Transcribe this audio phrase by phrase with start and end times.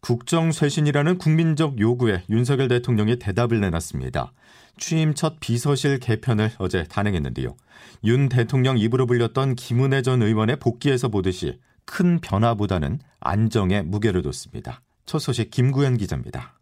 [0.00, 4.32] 국정쇄신이라는 국민적 요구에 윤석열 대통령이 대답을 내놨습니다.
[4.78, 7.54] 취임 첫 비서실 개편을 어제 단행했는데요.
[8.04, 14.80] 윤 대통령 입으로 불렸던 김은혜 전 의원의 복귀에서 보듯이 큰 변화보다는 안정에 무게를 뒀습니다.
[15.04, 16.58] 첫 소식 김구현 기자입니다.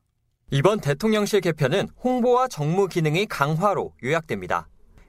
[0.50, 4.68] 이번 대통령실 개편은 홍보와 정무 기능의 강화로 요약됩니다.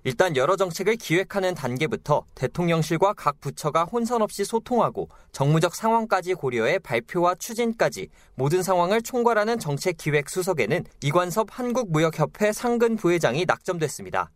[0.10, 7.36] 일단 여러 정책을 기획하는 단계부터 대통령실과 각 부처가 혼선 없이 소통하고 정무적 상황까지 고려해 발표와
[7.36, 14.32] 추진까지 모든 상황을 총괄하는 정책 기획 수석에는 이관섭 한국무역협회 상근 부회장이 낙점됐습니다.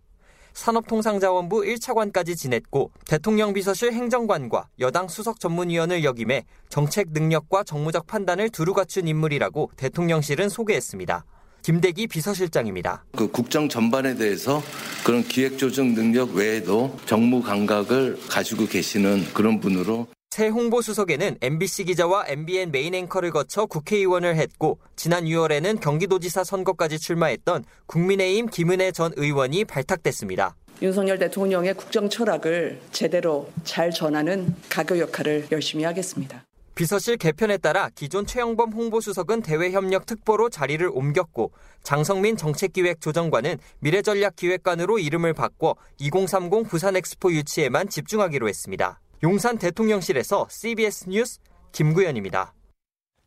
[0.54, 8.76] 산업통상자원부 1차관까지 지냈고 대통령 비서실 행정관과 여당 수석 전문위원을 역임해 정책 능력과 정무적 판단을 두루
[8.76, 11.26] 갖춘 인물이라고 대통령실은 소개했습니다.
[11.64, 13.06] 김대기 비서실장입니다.
[13.16, 14.62] 그 국정 전반에 대해서
[15.06, 22.72] 그런 기획조정 능력 외에도 정무 감각을 가지고 계시는 그런 분으로 새 홍보수석에는 MBC 기자와 MBN
[22.72, 30.56] 메인 앵커를 거쳐 국회의원을 했고 지난 6월에는 경기도지사 선거까지 출마했던 국민의힘 김은혜 전 의원이 발탁됐습니다.
[30.82, 36.44] 윤석열 대통령의 국정 철학을 제대로 잘 전하는 가교 역할을 열심히 하겠습니다.
[36.76, 41.52] 비서실 개편에 따라 기존 최영범 홍보수석은 대외협력 특보로 자리를 옮겼고
[41.84, 49.00] 장성민 정책기획조정관은 미래전략기획관으로 이름을 바꿔 2030 부산엑스포 유치에만 집중하기로 했습니다.
[49.24, 51.40] 용산 대통령실에서 CBS 뉴스
[51.72, 52.54] 김구현입니다.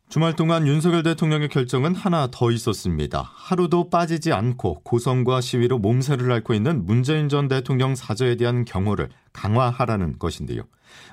[0.09, 3.29] 주말 동안 윤석열 대통령의 결정은 하나 더 있었습니다.
[3.33, 10.17] 하루도 빠지지 않고 고성과 시위로 몸살을 앓고 있는 문재인 전 대통령 사저에 대한 경호를 강화하라는
[10.17, 10.63] 것인데요.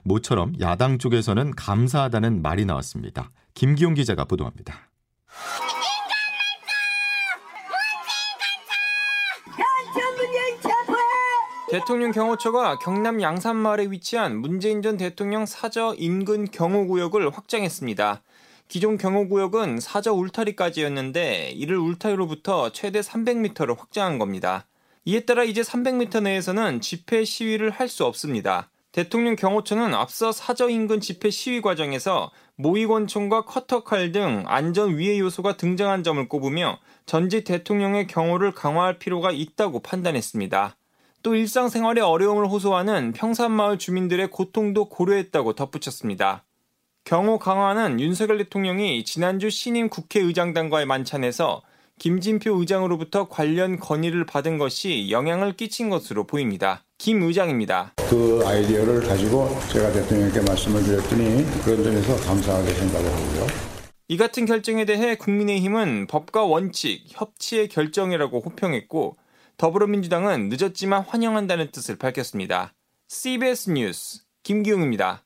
[0.03, 3.30] 모처럼 야당 쪽에서는 감사하다는 말이 나왔습니다.
[3.52, 4.89] 김기용 기자가 보도합니다.
[11.70, 18.23] 대통령 경호처가 경남 양산마을에 위치한 문재인 전 대통령 사저 인근 경호구역을 확장했습니다.
[18.68, 24.67] 기존 경호구역은 사저 울타리까지였는데 이를 울타리로부터 최대 300m로 확장한 겁니다.
[25.06, 28.70] 이에 따라 이제 300m 내에서는 집회 시위를 할 수 없습니다.
[28.90, 36.04] 대통령 경호처는 앞서 사저 인근 집회 시위 과정에서 모의권총과 커터칼 등 안전 위해 요소가 등장한
[36.04, 40.76] 점을 꼽으며 전직 대통령의 경호를 강화할 필요가 있다고 판단했습니다.
[41.22, 46.44] 또 일상생활에 어려움을 호소하는 평산마을 주민들의 고통도 고려했다고 덧붙였습니다.
[47.04, 51.62] 경호 강화는 윤석열 대통령이 지난주 신임 국회의장단과의 만찬에서
[51.98, 56.84] 김진표 의장으로부터 관련 건의를 받은 것이 영향을 끼친 것으로 보입니다.
[56.98, 57.94] 김 의장입니다.
[58.08, 63.46] 그 아이디어를 가지고 제가 대통령께 말씀을 드렸더니 그런 점에서 감사하게 생각을 하고요.
[64.08, 69.16] 이 같은 결정에 대해 국민의힘은 법과 원칙, 협치의 결정이라고 호평했고
[69.56, 72.74] 더불어민주당은 늦었지만 환영한다는 뜻을 밝혔습니다.
[73.08, 75.24] CBS 뉴스 김기웅입니다.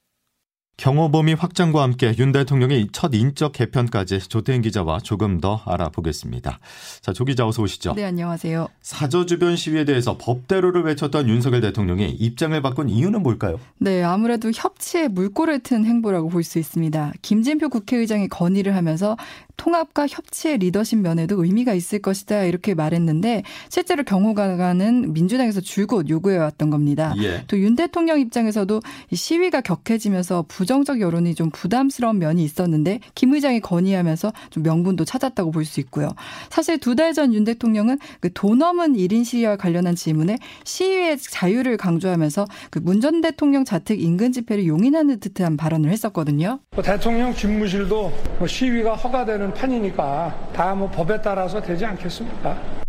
[0.78, 6.60] 경호 범위 확장과 함께 윤 대통령의 첫 인적 개편까지 조태인 기자와 조금 더 알아보겠습니다.
[7.00, 7.94] 자, 조 기자 어서 오시죠.
[7.94, 8.68] 네, 안녕하세요.
[8.80, 13.58] 사저 주변 시위에 대해서 법대로를 외쳤던 윤석열 대통령이 입장을 바꾼 이유는 뭘까요?
[13.78, 17.12] 네, 아무래도 협치에 물꼬를 튼 행보라고 볼 수 있습니다.
[17.22, 19.16] 김진표 국회의장이 건의를 하면서
[19.58, 27.12] 통합과 협치의 리더십 면에도 의미가 있을 것이다 이렇게 말했는데 실제로 경호가는 민주당에서 줄곧 요구해왔던 겁니다.
[27.18, 27.44] 예.
[27.48, 28.80] 또윤 대통령 입장에서도
[29.12, 35.64] 시위가 격해지면서 부정적 여론이 좀 부담스러운 면이 있었는데 김 의장이 건의하면서 좀 명분도 찾았다고 볼
[35.64, 36.08] 수 있고요.
[36.50, 42.46] 사실 두 달 전 윤 대통령은 그돈 넘은 1인 시위와 관련한 질문에 시위의 자유를 강조하면서
[42.70, 46.60] 그 문 전 대통령 자택 인근 집회를 용인하는 듯한 발언을 했었거든요.
[46.70, 52.87] 뭐 대통령 집무실도 뭐 시위가 허가되는 판이니까 다 뭐 법에 따라서 되지 않겠습니까?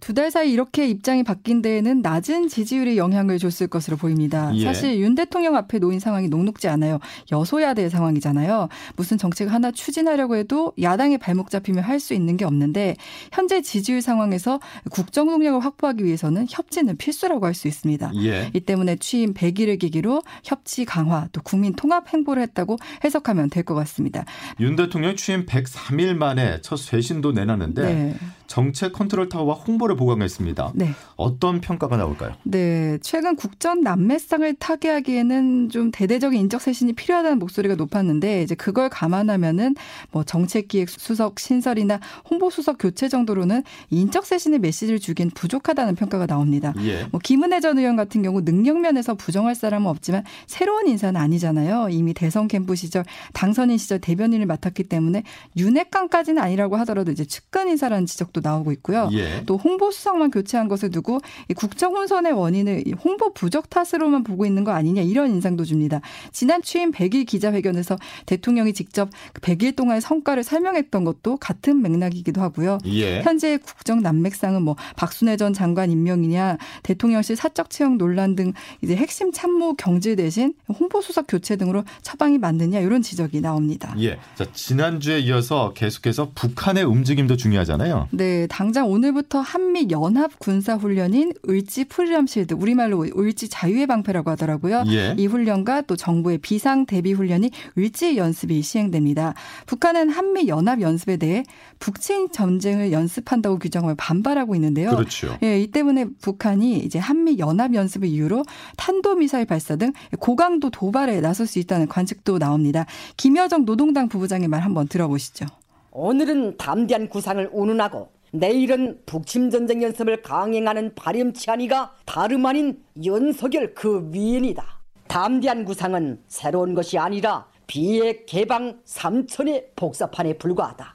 [0.00, 4.50] 두 달 사이 이렇게 입장이 바뀐 데에는 낮은 지지율에 영향을 줬을 것으로 보입니다.
[4.54, 4.64] 예.
[4.64, 7.00] 사실 윤 대통령 앞에 놓인 상황이 녹록지 않아요.
[7.30, 8.68] 여소야대 상황이잖아요.
[8.96, 12.96] 무슨 정책 하나 추진하려고 해도 야당의 발목 잡히면 할 수 있는 게 없는데
[13.32, 14.58] 현재 지지율 상황에서
[14.90, 18.12] 국정 동력을 확보하기 위해서는 협치는 필수라고 할 수 있습니다.
[18.24, 18.50] 예.
[18.52, 23.74] 이 때문에 취임 100일을 계기로 협치 강화 또 국민 통합 행보를 했다고 해석하면 될 것
[23.74, 24.24] 같습니다.
[24.60, 28.14] 윤 대통령 취임 103일 만에 첫 쇄신도 내놨는데 네.
[28.46, 30.72] 정책 컨트롤 타워와 홍 홍보를 보강했습니다.
[30.74, 30.90] 네.
[31.16, 32.32] 어떤 평가가 나올까요?
[32.44, 39.74] 네, 최근 국정 난맥상을 타개하기에는 좀 대대적인 인적 쇄신이 필요하다는 목소리가 높았는데 이제 그걸 감안하면은
[40.12, 42.00] 뭐 정책기획 수석 신설이나
[42.30, 46.72] 홍보 수석 교체 정도로는 인적 쇄신의 메시지를 주긴 부족하다는 평가가 나옵니다.
[46.82, 47.06] 예.
[47.10, 51.88] 뭐 김은혜 전 의원 같은 경우 능력 면에서 부정할 사람은 없지만 새로운 인사는 아니잖아요.
[51.90, 55.22] 이미 대선 캠프 시절 당선인 시절 대변인을 맡았기 때문에
[55.56, 59.08] 윤핵관까지는 아니라고 하더라도 이제 측근 인사라는 지적도 나오고 있고요.
[59.12, 59.42] 예.
[59.46, 64.44] 또 홍보 수석만 교체한 것을 두고 이 국정 혼선의 원인을 이 홍보 부족 탓으로만 보고
[64.46, 66.00] 있는 거 아니냐 이런 인상도 줍니다.
[66.30, 67.96] 지난 취임 100일 기자회견에서
[68.26, 69.08] 대통령이 직접
[69.40, 72.78] 100일 동안의 성과를 설명했던 것도 같은 맥락이기도 하고요.
[72.86, 73.22] 예.
[73.22, 78.52] 현재 국정 난맥상은 뭐 박순애 전 장관 임명이냐 대통령실 사적 채용 논란 등
[78.82, 83.94] 이제 핵심 참모 경질 대신 홍보 수석 교체 등으로 처방이 맞느냐 이런 지적이 나옵니다.
[83.98, 84.18] 예.
[84.34, 88.08] 자, 지난주에 이어서 계속해서 북한의 움직임도 중요하잖아요.
[88.10, 94.82] 네, 당장 오늘부터 한미 연합 군사 훈련인 을지 Freedom Shield 우리말로 을지 자유의 방패라고 하더라고요.
[94.88, 95.14] 예.
[95.16, 99.34] 이 훈련과 또 정부의 비상 대비 훈련이 을지 연습이 시행됩니다.
[99.66, 101.44] 북한은 한미 연합 연습에 대해
[101.78, 104.90] 북친 전쟁을 연습한다고 규정하며 반발하고 있는데요.
[104.90, 105.38] 그렇죠.
[105.44, 108.42] 예, 이 때문에 북한이 이제 한미 연합 연습을 이유로
[108.76, 112.86] 탄도 미사일 발사 등 고강도 도발에 나설 수 있다는 관측도 나옵니다.
[113.16, 115.46] 김여정 노동당 부부장의 말 한번 들어보시죠.
[115.92, 124.80] 오늘은 담대한 구상을 운운하고 내일은 북침 전쟁 연습을 강행하는 발염치하니가 다름 아닌 연석열 그 위인이다.
[125.06, 130.93] 담대한 구상은 새로운 것이 아니라 비핵 개방 삼천의 복사판에 불과하다.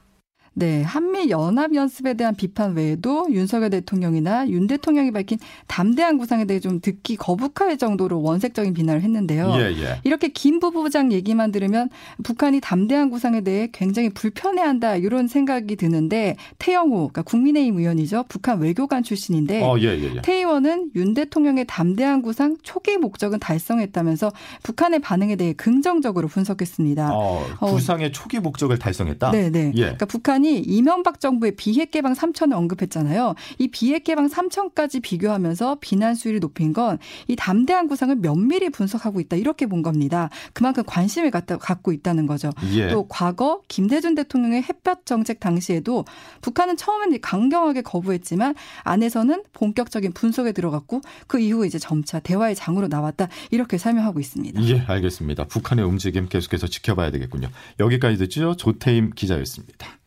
[0.52, 5.38] 네, 한미 연합 연습에 대한 비판 외에도 윤석열 대통령이나 윤 대통령이 밝힌
[5.68, 9.52] 담대한 구상에 대해 좀 듣기 거북할 정도로 원색적인 비난을 했는데요.
[9.56, 10.00] 예, 예.
[10.02, 11.88] 이렇게 김 부부장 얘기만 들으면
[12.24, 18.24] 북한이 담대한 구상에 대해 굉장히 불편해한다 이런 생각이 드는데 태영호, 그러니까 국민의힘 의원이죠.
[18.28, 20.20] 북한 외교관 출신인데 어, 예, 예, 예.
[20.22, 24.32] 태 의원은 윤 대통령의 담대한 구상 초기 목적은 달성했다면서
[24.64, 27.14] 북한의 반응에 대해 긍정적으로 분석했습니다.
[27.14, 27.72] 어, 어.
[27.72, 29.30] 구상의 초기 목적을 달성했다.
[29.30, 29.70] 네, 네.
[29.76, 29.80] 예.
[29.80, 33.34] 그러니까 북한 이 이명박 정부의 비핵 개방 3천을 언급했잖아요.
[33.58, 36.98] 이 비핵 개방 3천까지 비교하면서 비난 수위를 높인 건
[37.28, 40.30] 이 담대한 구상을 면밀히 분석하고 있다 이렇게 본 겁니다.
[40.52, 42.50] 그만큼 관심을 갖다, 갖고 있다는 거죠.
[42.74, 42.88] 예.
[42.88, 46.04] 또 과거 김대중 대통령의 햇볕 정책 당시에도
[46.40, 48.54] 북한은 처음엔 강경하게 거부했지만
[48.84, 54.62] 안에서는 본격적인 분석에 들어갔고 그 이후 이제 점차 대화의 장으로 나왔다 이렇게 설명하고 있습니다.
[54.64, 55.44] 예, 알겠습니다.
[55.44, 57.48] 북한의 움직임 계속해서 지켜봐야 되겠군요.
[57.78, 58.56] 여기까지 듣죠.
[58.56, 59.99] 조태임 기자였습니다.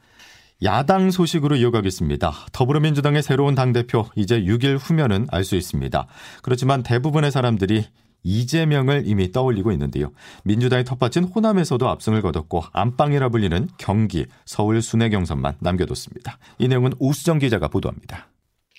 [0.63, 2.31] 야당 소식으로 이어가겠습니다.
[2.53, 6.07] 더불어민주당의 새로운 당대표 이제 6일 후면은 알 수 있습니다.
[6.41, 7.85] 그렇지만 대부분의 사람들이
[8.23, 10.13] 이재명을 이미 떠올리고 있는데요.
[10.45, 16.37] 민주당의 텃밭인 호남에서도 압승을 거뒀고 안방이라 불리는 경기, 서울 순회 경선만 남겨뒀습니다.
[16.59, 18.29] 이 내용은 오수정 기자가 보도합니다.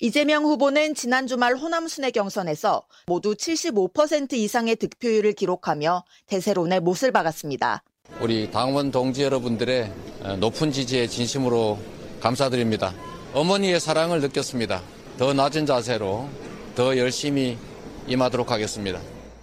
[0.01, 7.83] 이재명 후보는 지난 주말 호남 순회 경선에서 모두 75% 이상의 득표율을 기록하며 대세론의 못을 박았습니다.
[8.21, 9.93] 우리 당원 동지 여러분들의
[10.39, 11.79] 높은 지지에 진심으로
[12.21, 12.95] 감사드립니다.
[13.35, 14.81] 어머니의 사랑을 느꼈습니다.
[15.19, 16.29] 더 낮은 자세로
[16.75, 17.59] 더 열심히
[18.07, 19.01] 임하도록 하겠습니다.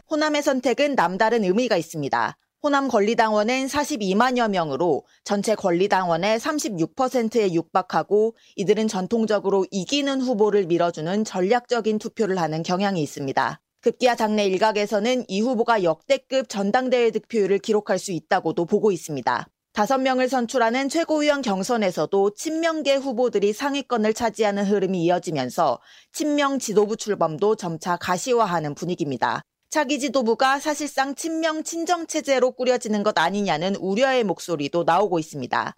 [0.09, 2.37] 호남의 선택은 남다른 의미가 있습니다.
[2.63, 12.39] 호남 권리당원은 42만여 명으로 전체 권리당원의 36%에 육박하고 이들은 전통적으로 이기는 후보를 밀어주는 전략적인 투표를
[12.39, 13.61] 하는 경향이 있습니다.
[13.81, 19.47] 급기야 당내 일각에서는 이 후보가 역대급 전당대회 득표율을 기록할 수 있다고도 보고 있습니다.
[19.73, 25.79] 다섯 명을 선출하는 최고위원 경선에서도 친명계 후보들이 상위권을 차지하는 흐름이 이어지면서
[26.11, 29.41] 친명 지도부 출범도 점차 가시화하는 분위기입니다.
[29.71, 35.75] 차기 지도부가 사실상 친명 친정 체제로 꾸려지는 것 아니냐는 우려의 목소리도 나오고 있습니다.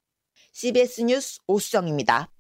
[0.52, 2.33] CBS 뉴스 오수정입니다.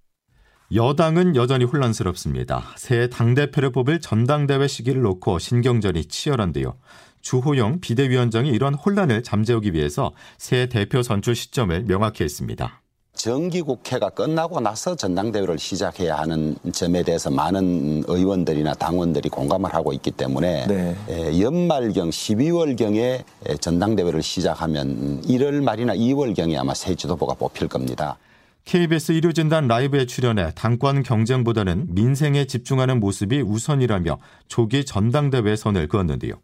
[0.75, 2.63] 여당은 여전히 혼란스럽습니다.
[2.77, 6.75] 새 당대표를 뽑을 전당대회 시기를 놓고 신경전이 치열한데요.
[7.21, 12.81] 주호영 비대위원장이 이런 혼란을 잠재우기 위해서 새 대표 선출 시점을 명확히 했습니다.
[13.13, 20.65] 정기국회가 끝나고 나서 전당대회를 시작해야 하는 점에 대해서 많은 의원들이나 당원들이 공감을 하고 있기 때문에
[20.65, 20.95] 네.
[21.39, 23.23] 연말경 12월경에
[23.61, 28.17] 전당대회를 시작하면 1월 말이나 2월경에 아마 새 지도부가 뽑힐 겁니다.
[28.65, 34.17] KBS 의료진단 라이브에 출연해 당권 경쟁보다는 민생에 집중하는 모습이 우선이라며
[34.47, 36.35] 조기 전당대회 선을 그었는데요.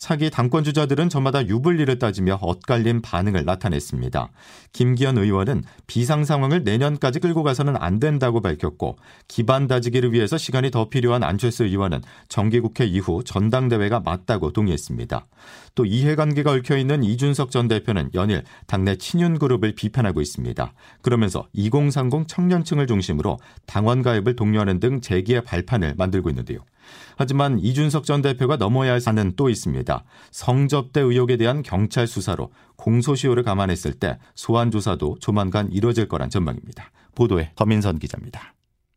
[0.00, 4.30] 차기 당권 주자들은 저마다 유불리를 따지며 엇갈린 반응을 나타냈습니다.
[4.72, 8.96] 김기현 의원은 비상 상황을 내년까지 끌고 가서는 안 된다고 밝혔고
[9.28, 15.26] 기반 다지기를 위해서 시간이 더 필요한 안철수 의원은 정기국회 이후 전당대회가 맞다고 동의했습니다.
[15.74, 20.72] 또 이해관계가 얽혀 있는 이준석 전 대표는 연일 당내 친윤 그룹을 비판하고 있습니다.
[21.02, 26.60] 그러면서 2030 청년층을 중심으로 당원 가입을 독려하는 등 재기의 발판을 만들고 있는데요.
[27.16, 30.04] 하지만 이준석 전 대표가 넘어야 할 산은 또 있습니다.
[30.30, 36.90] 성접대 의혹에 대한 경찰 수사로 공소시효를 감안했을 때 소환 조사도 조만간 이뤄질 거란 전망입니다.
[37.14, 38.54] 보도에 허민선 기자입니다.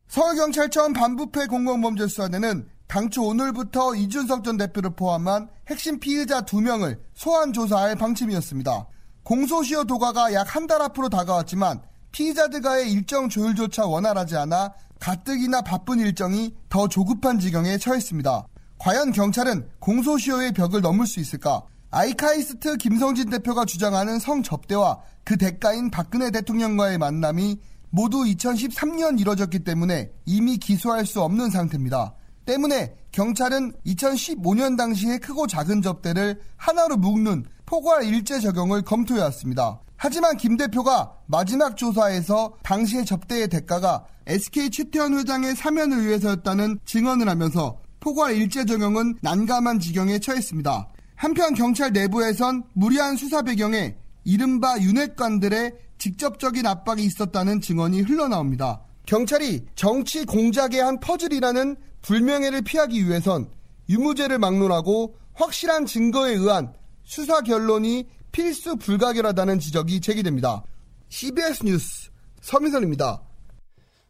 [0.08, 8.88] 서울경찰청 반부패 공공범죄수사대는 당초 오늘부터 이준석 전 대표를 포함한 핵심 피의자 2명을 소환 조사할 방침이었습니다.
[9.24, 11.82] 공소시효 도가가 약 한 달 앞으로 다가왔지만
[12.14, 18.48] 피의자들과의 일정 조율조차 원활하지 않아 가뜩이나 바쁜 일정이 더 조급한 지경에 처했습니다.
[18.80, 21.64] 과연 경찰은 공소시효의 벽을 넘을 수 있을까?
[21.92, 30.58] 아이카이스트 김성진 대표가 주장하는 성접대와 그 대가인 박근혜 대통령과의 만남이 모두 2013년 이뤄졌기 때문에 이미
[30.58, 32.16] 기소할 수 없는 상태입니다.
[32.46, 39.80] 때문에 경찰은 2015년 당시의 크고 작은 접대를 하나로 묶는 포괄 일제 적용을 검토해 왔습니다.
[40.04, 47.80] 하지만 김 대표가 마지막 조사에서 당시의 접대의 대가가 SK 최태원 회장의 사면을 위해서였다는 증언을 하면서
[48.02, 50.90] 포괄 일제 적용은 난감한 지경에 처했습니다.
[51.16, 53.96] 한편 경찰 내부에선 무리한 수사 배경에
[54.26, 58.82] 이른바 윤핵관들의 직접적인 압박이 있었다는 증언이 흘러나옵니다.
[59.06, 63.48] 경찰이 정치 공작의 한 퍼즐이라는 불명예를 피하기 위해선
[63.88, 66.74] 유무죄를 막론하고 확실한 증거에 의한
[67.06, 70.64] 수사 결론이 필수 불가결하다는 지적이 제기됩니다.
[71.08, 72.10] CBS 뉴스
[72.42, 73.22] 서민선입니다.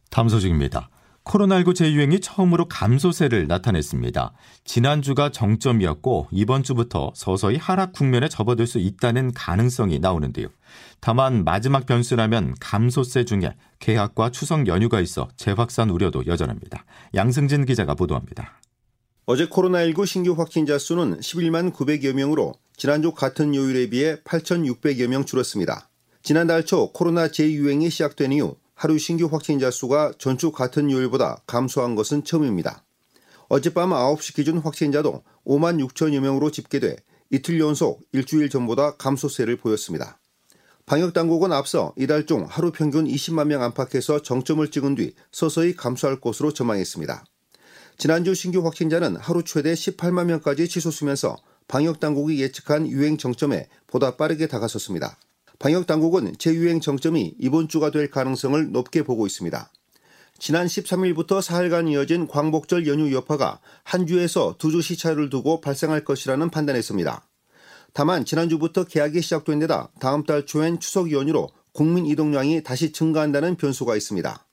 [0.09, 0.89] 다음 소식입니다.
[1.25, 4.33] 코로나19 재유행이 처음으로 감소세를 나타냈습니다.
[4.63, 10.47] 지난주가 정점이었고 이번 주부터 서서히 하락 국면에 접어들 수 있다는 가능성이 나오는데요.
[11.01, 16.85] 다만 마지막 변수라면 감소세 중에 개학과 추석 연휴가 있어 재확산 우려도 여전합니다.
[17.13, 18.61] 양승진 기자가 보도합니다.
[19.25, 25.89] 어제 코로나19 신규 확진자 수는 11만 900여 명으로 지난주 같은 요일에 비해 8,600여 명 줄었습니다.
[26.21, 32.23] 지난달 초 코로나 재유행이 시작된 이후 하루 신규 확진자 수가 전주 같은 요일보다 감소한 것은
[32.23, 32.83] 처음입니다.
[33.47, 36.97] 어젯밤 9시 기준 확진자도 5만 6천여 명으로 집계돼
[37.29, 40.19] 이틀 연속 일주일 전보다 감소세를 보였습니다.
[40.85, 46.51] 방역당국은 앞서 이달 중 하루 평균 20만 명 안팎에서 정점을 찍은 뒤 서서히 감소할 것으로
[46.51, 47.23] 전망했습니다.
[47.97, 54.47] 지난주 신규 확진자는 하루 최대 18만 명까지 치솟으면서 방역 당국이 예측한 유행 정점에 보다 빠르게
[54.47, 55.17] 다가섰습니다.
[55.59, 59.71] 방역 당국은 재유행 정점이 이번 주가 될 가능성을 높게 보고 있습니다.
[60.39, 66.49] 지난 13일부터 사흘간 이어진 광복절 연휴 여파가 한 주에서 두 주 시차를 두고 발생할 것이라는
[66.49, 67.27] 판단했습니다.
[67.93, 73.95] 다만 지난주부터 개학이 시작된 데다 다음 달 초엔 추석 연휴로 국민 이동량이 다시 증가한다는 변수가
[73.95, 74.45] 있습니다.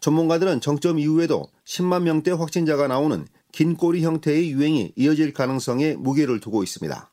[0.00, 6.62] 전문가들은 정점 이후에도 10만 명대 확진자가 나오는 긴 꼬리 형태의 유행이 이어질 가능성에 무게를 두고
[6.62, 7.12] 있습니다.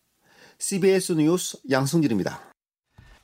[0.60, 2.48] CBS 뉴스 양승길입니다.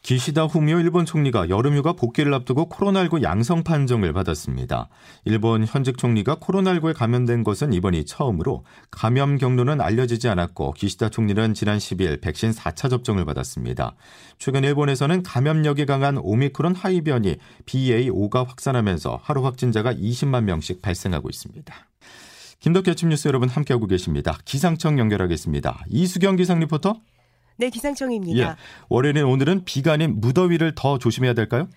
[0.03, 4.89] 기시다 후미오 일본 총리가 여름휴가 복귀를 앞두고 코로나19 양성 판정을 받았습니다.
[5.23, 11.77] 일본 현직 총리가 코로나19에 감염된 것은 이번이 처음으로 감염 경로는 알려지지 않았고 기시다 총리는 지난
[11.77, 13.95] 10일 백신 4차 접종을 받았습니다.
[14.39, 21.73] 최근 일본에서는 감염력이 강한 오미크론 하위 변이 BA5가 확산하면서 하루 확진자가 20만 명씩 발생하고 있습니다.
[22.63, 24.37] 김덕기 아침 뉴스 여러분 함께하고 계십니다.
[24.45, 25.83] 기상청 연결하겠습니다.
[25.89, 26.95] 이수경 기상 리포터.
[27.57, 28.39] 네, 기상청입니다.
[28.39, 28.55] 예,
[28.87, 31.67] 월요일엔 오늘은 비가 아닌 무더위를 더 조심해야 될까요?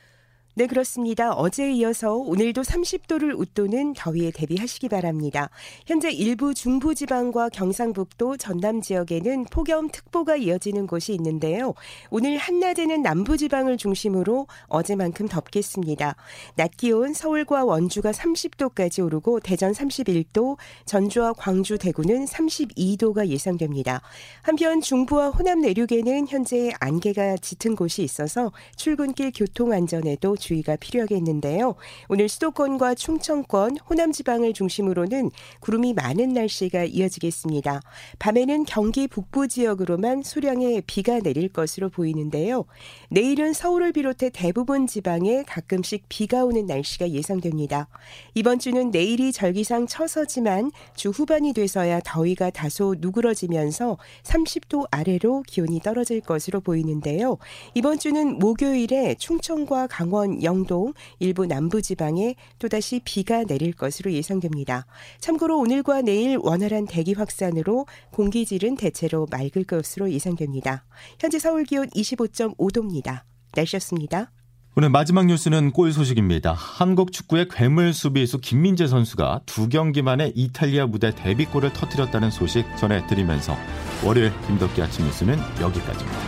[0.58, 1.34] 네, 그렇습니다.
[1.34, 5.50] 어제에 이어서 오늘도 30도를 웃도는 더위에 대비하시기 바랍니다.
[5.84, 11.74] 현재 일부 중부지방과 경상북도, 전남 지역에는 폭염특보가 이어지는 곳이 있는데요.
[12.08, 16.16] 오늘 한낮에는 남부지방을 중심으로 어제만큼 덥겠습니다.
[16.54, 24.00] 낮 기온 서울과 원주가 30도까지 오르고 대전 31도, 전주와 광주, 대구는 32도가 예상됩니다.
[24.40, 31.74] 한편 중부와 호남 내륙에는 현재 안개가 짙은 곳이 있어서 출근길 교통 안전에도 주의가 필요하겠는데요.
[32.08, 37.80] 오늘 수도권과 충청권, 호남 지방을 중심으로는 구름이 많은 날씨가 이어지겠습니다.
[38.20, 42.64] 밤에는 경기 북부 지역으로만 소량의 비가 내릴 것으로 보이는데요.
[43.08, 47.88] 내일은 서울을 비롯해 대부분 지방에 가끔씩 비가 오는 날씨가 예상됩니다.
[48.34, 56.20] 이번 주는 내일이 절기상 처서지만 주 후반이 돼서야 더위가 다소 누그러지면서 30도 아래로 기온이 떨어질
[56.20, 57.38] 것으로 보이는데요.
[57.74, 64.86] 이번 주는 목요일에 충청과 강원 영동, 일부 남부 지방에 또다시 비가 내릴 것으로 예상됩니다.
[65.20, 70.84] 참고로 오늘과 내일 원활한 대기 확산으로 공기질은 대체로 맑을 것으로 예상됩니다.
[71.18, 73.22] 현재 서울 기온 25.5도입니다.
[73.54, 74.30] 날씨였습니다.
[74.78, 76.52] 오늘 마지막 뉴스는 골 소식입니다.
[76.52, 83.56] 한국 축구의 괴물 수비수 김민재 선수가 두 경기 만에 이탈리아 무대 데뷔골을 터뜨렸다는 소식 전해드리면서
[84.04, 86.20] 월요일 김덕기 아침 뉴스는 여기까지입니다.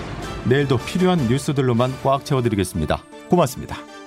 [0.49, 3.03] 내일도 필요한 뉴스들로만 꽉 채워드리겠습니다.
[3.29, 3.98] 고맙습니다.